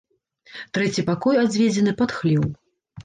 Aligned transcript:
Трэці 0.77 1.05
пакой 1.09 1.35
адведзены 1.43 1.93
пад 2.03 2.09
хлеў. 2.21 2.43